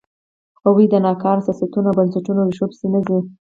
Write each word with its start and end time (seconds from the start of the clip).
هغوی 0.63 0.85
د 0.89 0.95
ناکاره 1.05 1.41
سیاستونو 1.45 1.87
او 1.89 1.97
بنسټونو 1.99 2.41
ریښو 2.49 2.65
پسې 2.71 2.87
نه 2.93 2.99
ځي. 3.07 3.19